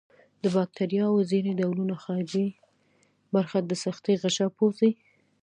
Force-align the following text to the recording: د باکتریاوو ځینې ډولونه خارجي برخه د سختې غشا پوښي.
د 0.43 0.43
باکتریاوو 0.55 1.27
ځینې 1.31 1.51
ډولونه 1.59 1.95
خارجي 2.03 2.47
برخه 3.35 3.57
د 3.61 3.71
سختې 3.83 4.13
غشا 4.21 4.47
پوښي. 4.57 4.91